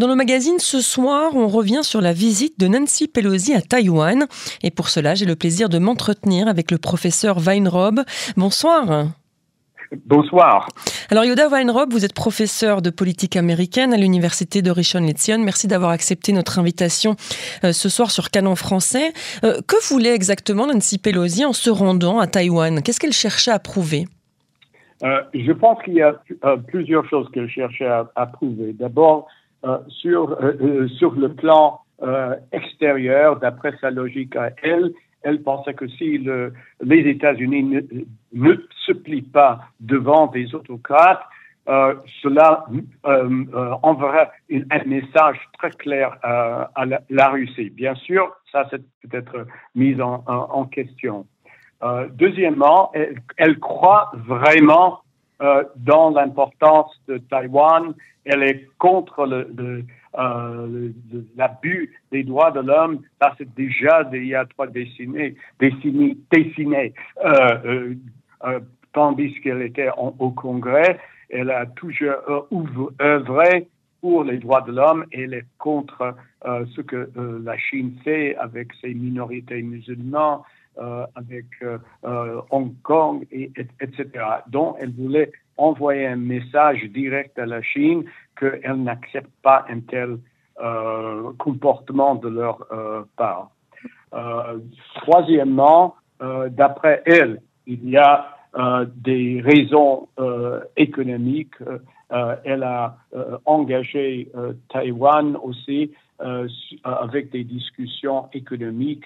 [0.00, 4.28] Dans le magazine ce soir, on revient sur la visite de Nancy Pelosi à Taïwan.
[4.62, 8.00] Et pour cela, j'ai le plaisir de m'entretenir avec le professeur Weinrob.
[8.34, 9.08] Bonsoir.
[10.06, 10.68] Bonsoir.
[11.10, 15.36] Alors Yoda Weinrob, vous êtes professeur de politique américaine à l'université de Richmond Lezion.
[15.40, 17.16] Merci d'avoir accepté notre invitation
[17.64, 19.12] euh, ce soir sur Canon français.
[19.44, 22.80] Euh, que voulait exactement Nancy Pelosi en se rendant à Taïwan?
[22.82, 24.06] Qu'est-ce qu'elle cherchait à prouver?
[25.02, 26.14] Euh, Je pense qu'il y a
[26.68, 28.72] plusieurs choses qu'elle cherchait à, prouver.
[28.72, 29.28] D'abord,
[29.88, 30.38] sur,
[30.98, 31.80] sur le plan
[32.52, 34.92] extérieur, d'après sa logique à elle,
[35.22, 37.80] elle pensait que si le, les États-Unis ne,
[38.32, 38.54] ne,
[38.86, 41.22] se plient pas devant des autocrates,
[41.68, 42.64] euh, cela
[43.06, 47.70] euh, euh enverra un message très clair euh, à la, Russie.
[47.70, 51.26] Bien sûr, ça c'est peut-être mis en, en, question.
[51.82, 55.00] Euh, deuxièmement, elle, elle, croit vraiment
[55.76, 57.94] dans l'importance de Taïwan.
[58.24, 59.84] Elle est contre le, le
[60.18, 60.90] euh,
[61.36, 66.92] l'abus des droits de l'homme, ça c'est déjà il y a trois décennies, décennies, décennies
[67.24, 67.94] euh, euh,
[68.44, 68.60] euh
[68.92, 73.68] tandis qu'elle était au Congrès, elle a toujours euh, œuvré
[74.00, 75.04] pour les droits de l'homme.
[75.12, 77.08] Et elle est contre euh, ce que
[77.44, 80.40] la Chine fait avec ses minorités musulmanes,
[81.14, 81.46] avec
[82.50, 84.06] Hong Kong, et, etc.
[84.48, 88.04] Donc, elle voulait envoyer un message direct à la Chine
[88.38, 90.18] qu'elle n'accepte pas un tel
[90.62, 93.50] euh, comportement de leur euh, part.
[94.12, 94.58] Euh,
[94.96, 95.94] troisièmement,
[96.50, 98.36] d'après elle, il y a
[98.94, 100.08] des raisons
[100.76, 101.54] économiques.
[102.44, 102.98] elle a
[103.46, 104.30] engagé
[104.68, 105.92] Taïwan aussi
[106.84, 109.04] avec des discussions économiques.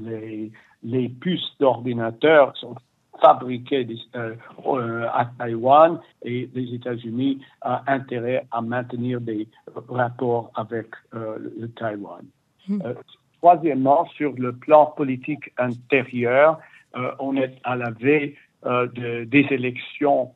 [0.00, 2.74] les, les puces d'ordinateurs sont
[3.20, 4.34] fabriqués euh,
[4.66, 9.46] euh, à Taïwan et les États-Unis ont intérêt à maintenir des
[9.88, 12.24] rapports avec euh, le Taïwan.
[12.68, 12.80] Hmm.
[13.38, 16.58] troisièmement, sur le plan politique intérieur,
[17.18, 20.32] on est à la veille de, des élections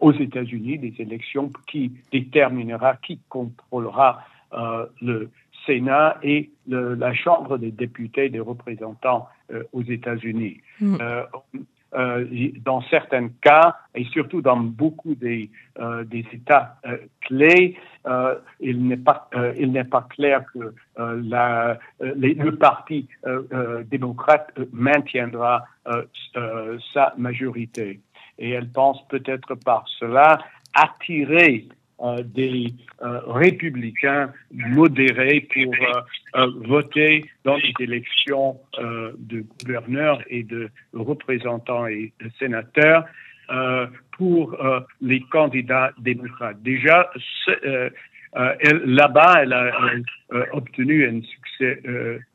[0.00, 4.20] aux États-Unis, des élections qui déterminera qui contrôlera
[5.02, 5.30] le
[5.68, 10.60] Sénat et la Chambre des députés des représentants euh, aux États-Unis.
[10.80, 10.96] Mm.
[11.00, 11.22] Euh,
[11.94, 12.26] euh,
[12.64, 15.50] dans certains cas, et surtout dans beaucoup des,
[16.04, 16.76] des États
[17.22, 17.76] clés,
[18.60, 23.08] il n'est pas, il n'est pas clair que la, le parti
[23.90, 25.64] démocrate maintiendra
[26.92, 28.00] sa majorité.
[28.38, 30.38] Et elle pense peut-être par cela
[30.74, 31.66] attirer
[32.00, 32.68] euh, des
[33.02, 35.74] euh, républicains modérés pour
[36.36, 43.04] euh, voter dans les élections de gouverneurs et de représentants et de sénateurs
[44.12, 44.56] pour
[45.00, 46.62] les candidats démocrates.
[46.62, 47.10] Déjà,
[48.34, 49.70] là-bas, elle a
[50.52, 51.82] obtenu un succès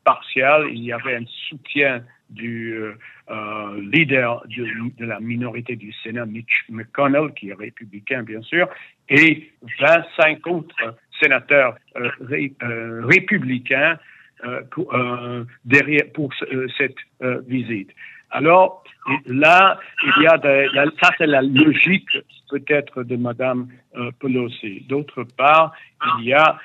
[0.04, 0.66] partiel.
[0.72, 2.94] Il y avait un soutien du euh,
[3.30, 8.68] euh, leader de, la minorité du Sénat, Mitch McConnell, qui est républicain bien sûr,
[9.10, 13.98] et 25 autres sénateurs euh, républicains
[15.64, 16.34] derrière pour
[16.78, 16.98] cette
[17.48, 17.92] visite.
[18.30, 18.84] Alors
[19.26, 20.38] là, il y a
[21.02, 22.10] ça c'est la logique
[22.50, 23.70] peut-être de Madame
[24.20, 24.82] Pelosi.
[24.90, 25.72] D'autre part,
[26.20, 26.60] il y a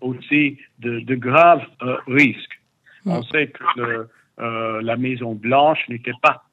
[0.00, 1.64] aussi de, de graves
[2.08, 2.60] risques.
[3.06, 4.04] On sait que le, euh,
[4.40, 6.44] la Maison Blanche n'était pas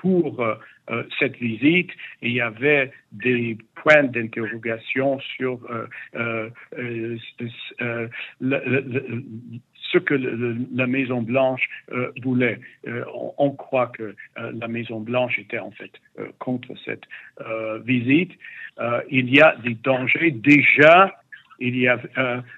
[0.00, 0.54] pour euh,
[0.90, 1.90] euh, cette visite
[2.22, 5.60] il y avait des points d'interrogation sur
[9.92, 10.14] ce que
[10.74, 11.68] la Maison Blanche
[12.22, 12.60] voulait.
[13.38, 15.92] On, croit que la Maison Blanche était en fait
[16.38, 17.04] contre cette
[17.84, 18.32] visite.
[19.10, 20.30] il y a des dangers.
[20.30, 21.18] Déjà,
[21.58, 21.98] il y a,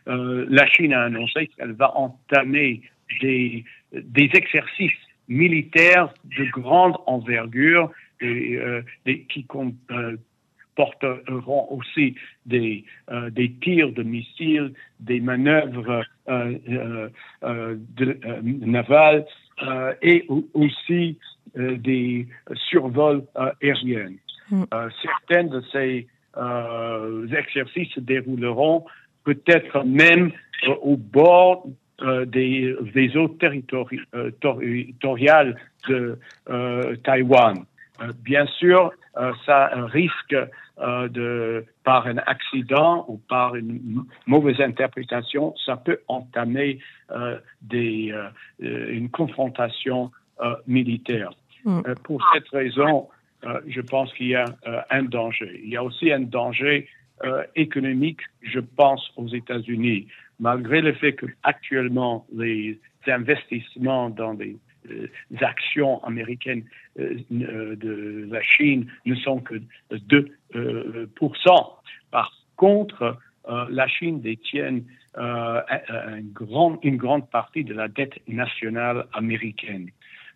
[0.07, 2.83] la Chine a annoncé qu'elle va entamer
[3.21, 4.93] des, des exercices
[5.29, 8.83] militaires de grande envergure et, euh,
[9.29, 10.19] qui comporteront
[11.31, 12.15] euh, aussi
[12.47, 17.11] des, euh, des tirs de missiles, des manœuvres de,
[18.65, 19.27] navales
[20.03, 21.19] et aussi
[21.57, 22.29] des
[22.71, 24.13] survols aériens.
[24.51, 24.65] Mm.
[25.03, 26.07] certains de ces
[27.37, 28.85] exercices se dérouleront
[29.25, 30.33] peut-être même
[30.83, 31.71] au bord euh,
[32.27, 35.57] des, des, eaux euh, territoriales
[35.89, 36.19] de
[36.51, 37.65] euh, Taïwan.
[38.25, 38.93] bien sûr,
[39.45, 40.35] ça risque
[40.79, 46.79] de, par un accident ou par une mauvaise interprétation, ça peut entamer
[47.61, 48.15] des,
[48.59, 50.11] une confrontation
[50.67, 51.33] militaire.
[51.65, 51.83] Mm.
[52.05, 53.09] pour cette raison,
[53.67, 54.47] je pense qu'il y a
[54.91, 55.61] un danger.
[55.63, 56.89] Il y a aussi un danger
[57.55, 60.09] économique, je pense aux États-Unis.
[60.43, 64.57] Malgré le fait que actuellement les investissements dans des
[65.41, 66.65] actions américaines
[66.97, 69.55] de la Chine ne sont que
[69.93, 70.29] 2%.
[72.11, 73.17] Par contre,
[73.49, 74.81] la Chine détient
[75.17, 79.91] une, grande, partie de la dette nationale américaine.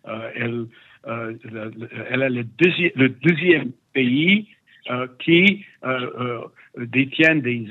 [0.05, 0.67] elle,
[1.05, 4.47] est le deuxième, pays
[5.19, 5.65] qui
[6.77, 7.67] détient des,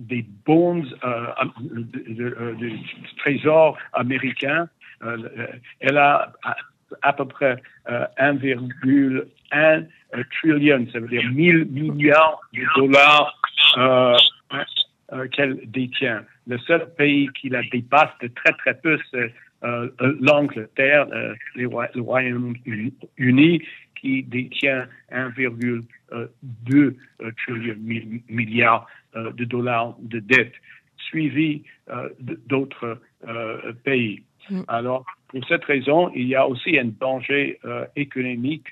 [0.00, 0.84] des bonds
[2.58, 2.78] du
[3.18, 4.68] trésor américain.
[5.80, 6.32] elle a
[7.02, 7.56] à, peu près
[7.88, 9.86] 1,1
[10.40, 13.38] trillion, ça veut dire 1000 milliards de dollars
[15.32, 16.24] qu'elle détient.
[16.46, 19.32] Le seul pays qui la dépasse de très très peu, c'est
[19.62, 19.88] euh,
[20.20, 21.66] l'Angleterre, euh, le
[22.00, 23.62] Royaume-Uni,
[23.94, 26.26] qui détient 1,2 euh,
[27.44, 27.76] trillion
[28.28, 30.52] milliards de dollars de dette,
[30.96, 31.62] suivi
[32.46, 33.00] d'autres
[33.84, 34.22] pays.
[34.50, 34.60] Mm.
[34.68, 37.58] Alors, pour cette raison, il y a aussi un danger
[37.96, 38.66] économique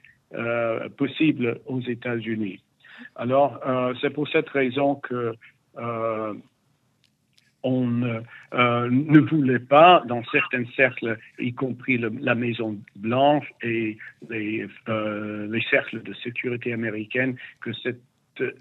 [0.96, 2.62] possible aux États-Unis.
[3.16, 3.60] Alors,
[4.00, 5.34] c'est pour cette raison que
[7.62, 8.02] on
[8.54, 13.98] euh, ne voulait pas, dans certains cercles, y compris la Maison Blanche et
[14.30, 18.00] les, euh, les, cercles de sécurité américaine, que cette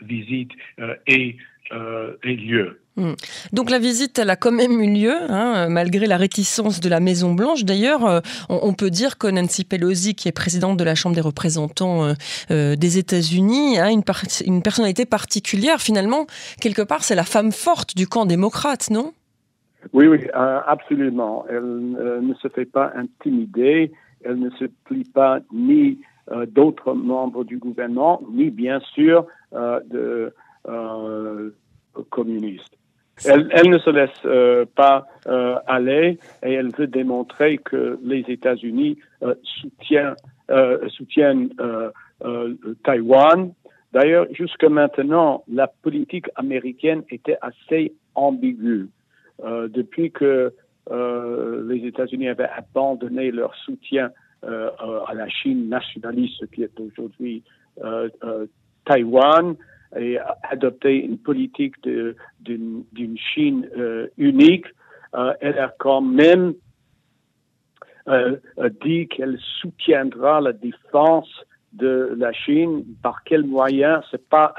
[0.02, 1.36] visite euh, ait,
[1.72, 2.80] ait, lieu.
[2.96, 3.14] Hmm.
[3.54, 7.00] Donc la visite, elle a quand même eu lieu, hein, malgré la réticence de la
[7.00, 7.64] Maison Blanche.
[7.64, 12.14] D'ailleurs, on, peut dire que Nancy Pelosi, qui est présidente de la Chambre des représentants
[12.50, 14.02] des États-Unis, a une,
[14.46, 15.80] une personnalité particulière.
[15.80, 16.26] Finalement,
[16.60, 19.14] quelque part, c'est la femme forte du camp démocrate, non?
[19.94, 21.46] Oui, oui, euh, absolument.
[21.50, 23.92] Elle euh, ne se fait pas intimider,
[24.24, 26.17] elle ne se plie pas ni euh,
[26.48, 30.34] d'autres membres du gouvernement, ni bien sûr de
[32.10, 32.78] communistes.
[33.26, 35.08] Elle, ne se laisse pas
[35.66, 39.00] aller et elle veut démontrer que les États-Unis
[39.44, 40.16] soutiennent,
[40.90, 41.50] soutiennent
[42.84, 43.54] Taïwan.
[43.94, 48.90] D'ailleurs, jusque maintenant, la politique américaine était assez ambiguë.
[49.44, 50.54] Euh, depuis que
[50.90, 54.10] euh, les États-Unis avaient abandonné leur soutien euh,
[54.44, 57.44] à la Chine nationaliste, qui est aujourd'hui
[58.86, 59.56] Taïwan,
[59.98, 63.68] et adopté une politique d'une Chine
[64.18, 64.66] unique,
[65.42, 66.54] elle a quand même
[68.86, 71.30] dit qu'elle soutiendra la défense
[71.74, 74.54] de la Chine, par quels moyens, c'est pas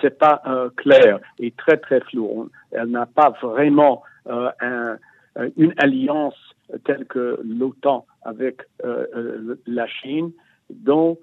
[0.00, 0.42] c'est pas
[0.76, 2.50] clair et très très flou.
[2.72, 4.98] Elle n'a pas vraiment euh, un,
[5.38, 6.36] euh, une alliance
[6.84, 10.32] telle que l'OTAN avec euh, la Chine,
[10.70, 11.18] dont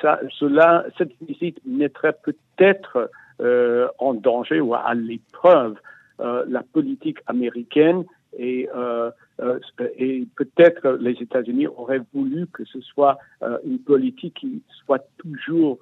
[0.00, 3.10] ça, cela, cette visite mettrait peut-être
[3.98, 5.74] en danger ou à l'épreuve
[6.20, 8.04] la politique américaine
[8.38, 8.68] et,
[9.98, 13.18] et peut-être les États-Unis auraient voulu que ce soit
[13.64, 15.80] une politique qui soit toujours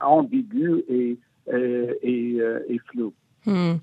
[0.00, 1.16] ambiguë et,
[1.52, 3.14] et, et floue.
[3.46, 3.74] Hmm.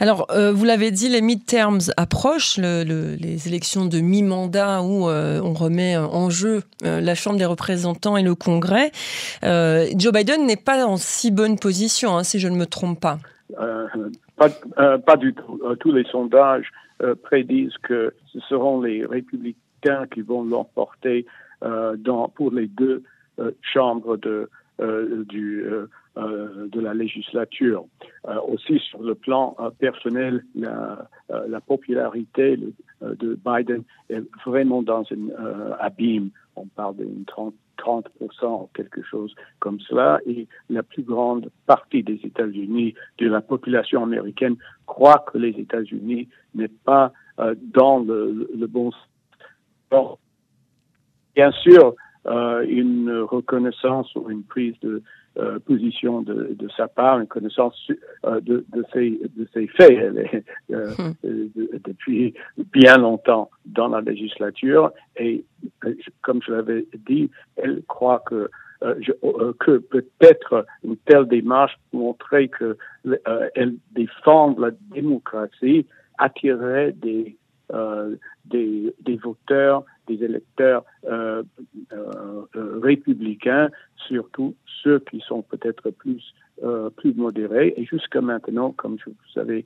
[0.00, 5.52] Alors, euh, vous l'avez dit, les midterms approchent, les élections de mi-mandat où euh, on
[5.52, 8.90] remet en jeu euh, la Chambre des représentants et le Congrès.
[9.42, 13.18] Joe Biden n'est pas en si bonne position, hein, si je ne me trompe pas.
[14.36, 15.60] Pas, du tout.
[15.80, 16.70] tous les sondages
[17.22, 21.26] prédisent que ce seront les républicains qui vont l'emporter
[21.60, 23.02] pour les deux
[23.62, 24.48] chambres de,
[25.28, 27.84] du euh, de la législature.
[28.26, 32.58] Euh, aussi sur le plan euh, personnel, la, la popularité
[33.00, 36.30] de Biden est vraiment dans un abîme.
[36.56, 40.20] On parle d'une 30, 30% ou quelque chose comme cela.
[40.26, 44.56] Et la plus grande partie des États-Unis, de la population américaine,
[44.86, 47.12] croit que les États-Unis n'est pas
[47.62, 48.90] dans le, le bon
[49.92, 50.18] sens.
[51.36, 51.94] Bien sûr,
[52.26, 55.02] une reconnaissance ou une prise de
[55.38, 57.92] euh, position de, de, sa part, une connaissance
[58.24, 59.92] euh, de, de, ses, de ses faits.
[59.92, 61.78] Elle est euh, hmm.
[61.84, 62.34] depuis
[62.72, 65.44] bien longtemps dans la législature et,
[66.22, 68.50] comme je l'avais dit, elle croit que
[69.00, 69.12] je,
[69.60, 72.76] que peut-être une telle démarche montrer que
[73.54, 75.86] elle défend la démocratie
[76.18, 77.36] attirerait des
[78.44, 81.42] des, des voteurs des électeurs euh,
[81.92, 83.68] euh, euh, républicains,
[84.08, 86.34] surtout ceux qui sont peut-être plus
[86.96, 87.72] plus modérés.
[87.76, 89.64] Et jusqu'à maintenant, comme je vous avais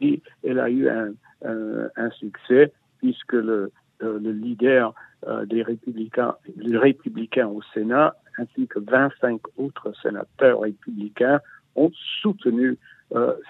[0.00, 1.12] dit, elle a eu un,
[1.44, 3.70] un, succès puisque le,
[4.00, 4.92] le leader
[5.46, 11.38] des républicains, les républicains au Sénat, ainsi que 25 autres sénateurs républicains
[11.76, 12.76] ont soutenu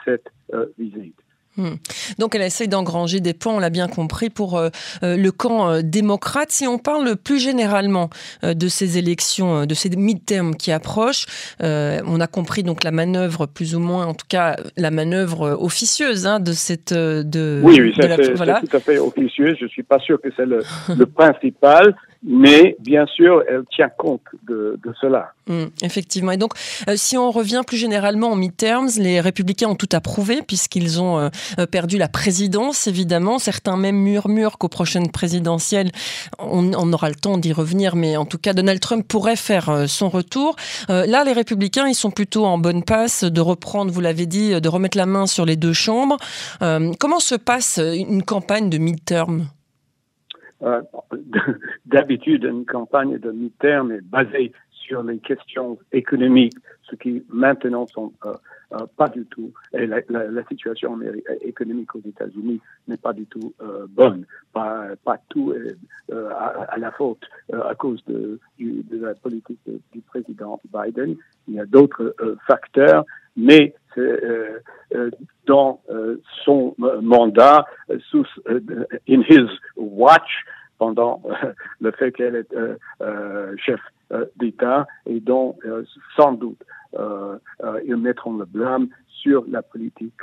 [0.04, 0.28] cette
[0.76, 1.21] visite.
[1.58, 1.74] Hmm.
[2.18, 4.70] Donc elle essaye d'engranger des points, on l'a bien compris, pour euh,
[5.02, 6.50] euh, le camp euh, démocrate.
[6.50, 8.08] Si on parle plus généralement
[8.42, 11.26] de ces élections, de ces midterms qui approchent,
[11.60, 16.26] on a compris donc la manœuvre, plus ou moins, en tout cas la manœuvre officieuse
[16.26, 16.94] hein, de cette...
[16.94, 19.56] De, oui, oui c'est tout à fait officieuse.
[19.58, 20.62] Je ne suis pas sûr que c'est le,
[20.96, 25.32] le principal, mais bien sûr, elle tient compte de, cela.
[25.48, 26.32] Hmm, effectivement.
[26.32, 26.52] Et donc,
[26.88, 31.18] euh, si on revient plus généralement en midterms, les républicains ont tout approuvé puisqu'ils ont
[31.18, 33.38] euh, euh, perdu la présidence, évidemment.
[33.40, 35.90] Certains même murmurent qu'aux prochaines présidentielles,
[36.38, 39.88] on, on, aura le temps d'y revenir, mais en tout cas, Donald Trump pourrait faire
[39.88, 40.56] son retour.
[40.88, 44.68] là, les républicains, ils sont plutôt en bonne passe de reprendre, vous l'avez dit, de
[44.68, 46.18] remettre la main sur les deux chambres.
[46.60, 49.46] comment se passe une campagne de midterm?
[50.62, 50.82] Euh,
[51.86, 58.12] d'habitude, une campagne de mi-terme est basée sur les questions économiques, ce qui maintenant sont
[58.26, 58.34] euh,
[58.72, 59.52] euh, pas du tout.
[59.72, 60.00] Et la,
[60.48, 60.98] situation
[61.42, 63.54] économique aux États-Unis n'est pas du tout
[63.90, 64.26] bonne.
[64.52, 64.88] Pas,
[65.28, 65.54] tout
[66.10, 69.60] à, la faute à cause de la politique
[69.92, 71.16] du président Biden.
[71.48, 72.14] Il y a d'autres
[72.46, 73.04] facteurs,
[73.36, 73.74] mais
[75.46, 75.80] dans
[76.44, 77.66] son mandat,
[78.10, 80.44] sous in his watch,
[80.82, 83.78] pendant euh, le fait qu'elle est euh, euh, chef
[84.36, 85.56] d'État et dont
[86.16, 86.62] sans doute
[87.86, 90.20] ils mettront le blâme sur la politique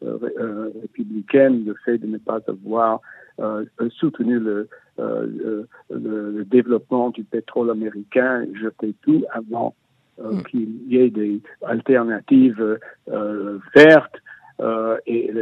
[0.00, 3.00] républicaine, le fait de ne pas avoir
[3.98, 9.74] soutenu le, le, développement du pétrole américain, jeter tout avant
[10.22, 10.42] mm.
[10.42, 12.78] qu'il y ait des alternatives
[13.74, 14.16] vertes
[15.06, 15.32] et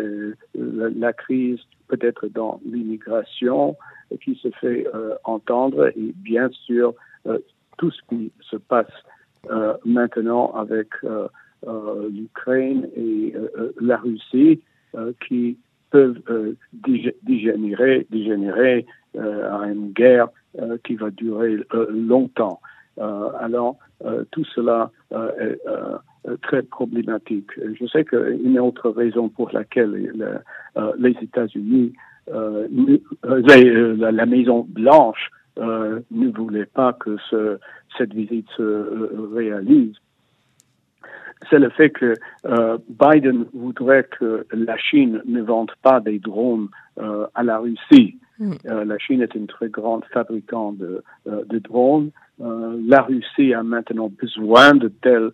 [0.54, 3.76] la, crise peut-être dans l'immigration
[4.22, 6.94] qui se fait euh, entendre et bien sûr
[7.26, 7.38] euh,
[7.78, 8.92] tout ce qui se passe
[9.50, 10.88] euh, maintenant avec
[12.10, 13.34] l'Ukraine et
[13.80, 14.60] la Russie
[15.26, 15.56] qui
[15.90, 16.20] peuvent
[17.22, 18.84] dégénérer, dégénérer
[19.16, 20.28] à une guerre
[20.84, 21.56] qui va durer
[21.88, 22.60] longtemps.
[22.98, 23.78] alors,
[24.30, 25.58] tout cela est
[26.42, 27.50] très problématique.
[27.56, 30.12] Je sais qu'une autre raison pour laquelle
[30.98, 31.92] les États-Unis
[32.30, 32.66] euh,
[33.26, 37.58] euh, euh, la, Maison Blanche ne voulait pas que ce,
[37.98, 39.94] cette visite se réalise
[41.50, 42.14] c'est le fait que
[42.88, 48.16] Biden voudrait que la Chine ne vende pas des drones à la Russie.
[48.38, 48.52] Mm.
[48.64, 52.12] la Chine est une très grande fabricante de, de drones.
[52.38, 55.30] La Russie a maintenant besoin de tels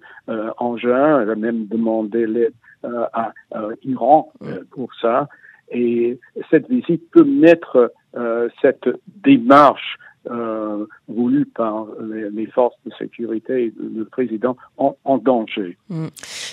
[0.58, 1.22] engins.
[1.22, 2.52] Elle a même demandé l'aide
[2.84, 3.32] à
[3.82, 4.32] Iran
[4.70, 5.28] pour ça.
[5.70, 6.18] Et
[6.50, 9.98] cette visite peut mettre euh, cette démarche
[10.30, 11.86] euh, voulu par
[12.32, 15.76] les, forces de sécurité et le président en, danger.
[15.88, 16.06] Mm.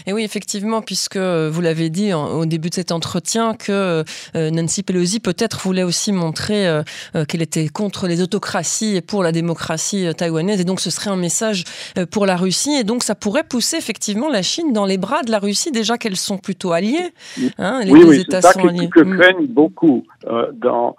[0.05, 4.03] Et oui, effectivement, puisque vous l'avez dit au début de cet entretien, que
[4.35, 6.83] euh, Nancy Pelosi peut-être voulait aussi montrer euh,
[7.15, 11.09] euh, qu'elle était contre les autocraties et pour la démocratie taïwanaise, et donc ce serait
[11.09, 11.63] un message
[12.11, 15.31] pour la Russie, et donc ça pourrait pousser effectivement la Chine dans les bras de
[15.31, 17.13] la Russie, déjà qu'elles sont plutôt alliées.
[17.57, 18.89] Hein, les oui, deux oui, États sont que, alliés.
[18.89, 19.17] que mm.
[19.17, 20.05] craignent beaucoup
[20.53, 20.95] dans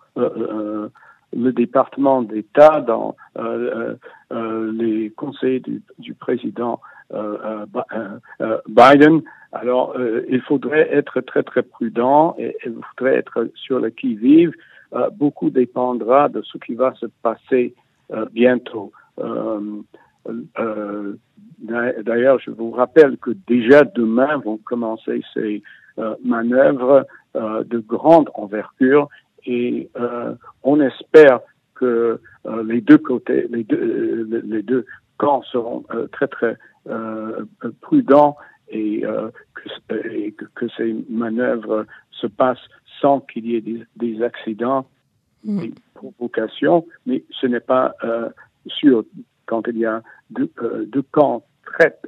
[1.37, 3.95] le département d'État, dans euh, euh,
[4.33, 6.81] euh, les conseils du, du président
[8.69, 9.23] Biden.
[9.53, 9.97] Alors,
[10.29, 14.53] il faudrait être très très prudent et il faudrait être sur le qui-vive.
[15.13, 17.75] beaucoup dépendra de ce qui va se passer
[18.33, 18.93] bientôt.
[21.59, 25.63] D'ailleurs, je vous rappelle que déjà demain vont commencer ces
[26.23, 29.09] manœuvres de grande envergure
[29.49, 30.35] et euh,
[31.75, 34.85] que euh, les deux côtés, les deux, euh, les deux
[35.17, 36.57] camps seront très très
[37.81, 38.37] prudents
[38.71, 39.03] et,
[39.55, 42.69] que, que, ces manœuvres se passent
[43.01, 44.87] sans qu'il y ait des, accidents,
[45.45, 45.61] mm.
[45.61, 47.95] des provocations, mais ce n'est pas
[48.67, 49.05] sûr
[49.47, 50.51] quand il y a deux,
[50.87, 51.99] deux camps très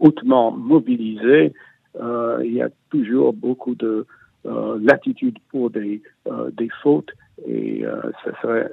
[0.00, 1.52] hautement mobilisés,
[2.00, 4.06] il y a toujours beaucoup de
[4.46, 7.10] euh, l'attitude pour des, euh, des fautes
[7.54, 8.70] et euh, ce serait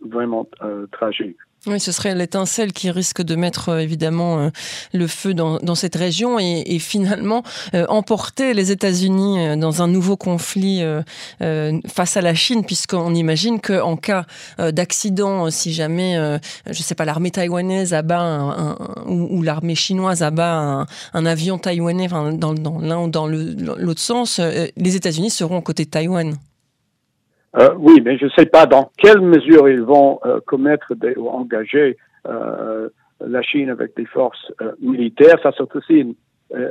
[0.00, 0.48] vraiment
[0.92, 1.36] tragique.
[1.66, 4.50] Oui, ce serait l'étincelle qui risque de mettre évidemment
[4.94, 7.42] le feu dans, cette région et, finalement
[7.88, 10.84] emporter les États-Unis dans un nouveau conflit
[11.40, 14.24] face à la Chine, puisqu'on imagine qu'en cas
[14.58, 16.38] d'accident, si jamais,
[16.70, 22.54] je sais pas, l'armée taïwanaise abat un, ou, l'armée chinoise abat un, avion taïwanais dans
[22.80, 24.40] l'un ou dans l'autre sens,
[24.76, 26.36] les États-Unis seront aux côtés de Taïwan.
[27.56, 31.28] Euh, oui, mais je ne sais pas dans quelle mesure ils vont euh, commettre ou
[31.28, 32.88] engager euh,
[33.20, 35.38] la Chine avec des forces militaires.
[35.42, 36.14] Ça, c'est aussi une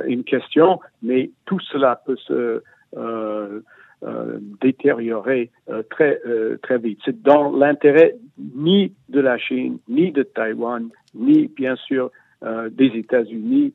[0.08, 2.64] une question, mais tout cela peut se
[4.60, 5.52] détériorer
[5.88, 6.20] très
[6.62, 6.98] très vite.
[7.04, 8.16] C'est dans l'intérêt
[8.56, 12.10] ni de la Chine, ni de Taïwan, ni bien sûr
[12.72, 13.72] des États-Unis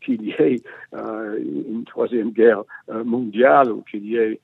[0.00, 0.62] qu'il y ait
[0.94, 4.40] une troisième guerre mondiale ou qu'il y ait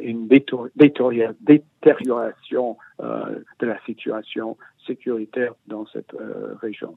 [0.00, 6.14] une détérioration de la situation sécuritaire dans cette
[6.60, 6.96] région.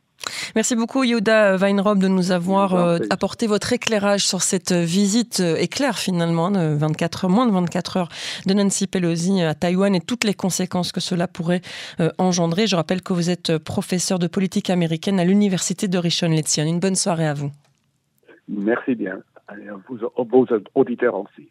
[0.55, 5.57] Merci beaucoup Yoda Weinrob de nous avoir euh, apporté votre éclairage sur cette visite euh,
[5.57, 8.09] éclair finalement de 24 heures, moins de 24 heures
[8.45, 11.61] de Nancy Pelosi à Taïwan et toutes les conséquences que cela pourrait
[11.99, 12.67] euh, engendrer.
[12.67, 16.65] Je rappelle que vous êtes professeur de politique américaine à l'université de Rishon LeZion.
[16.65, 17.51] Une bonne soirée à vous.
[18.47, 19.19] Merci bien.
[19.47, 19.53] À
[20.23, 21.49] vos auditeurs aussi.